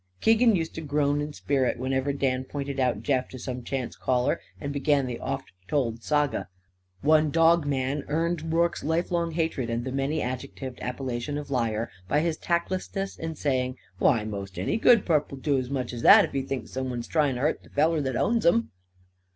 [0.19, 4.41] Keegan used to groan in spirit whenever Dan pointed out Jeff to some chance caller
[4.59, 6.47] and began the oft told saga.
[7.01, 12.21] One dog man earned Rorke's lifelong hatred and the many adjectived appellation of liar by
[12.21, 16.25] his tactlessness in saying: "Why, most any good purp will do as much as that;
[16.25, 18.71] if he thinks someone's trying to hurt the feller that owns him."